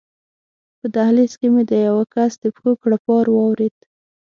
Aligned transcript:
په 0.79 0.85
دهلېز 0.95 1.33
کې 1.39 1.47
مې 1.53 1.63
د 1.69 1.71
یوه 1.87 2.03
کس 2.13 2.31
د 2.39 2.45
پښو 2.55 2.71
کړپهار 2.81 3.25
واورېد. 3.31 3.77